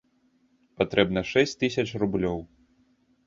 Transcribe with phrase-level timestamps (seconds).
[0.81, 2.39] Патрэбна шэсць тысяч рублёў.